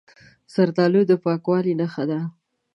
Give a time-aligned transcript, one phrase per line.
[0.53, 2.19] زردالو د پاکوالي نښه ده.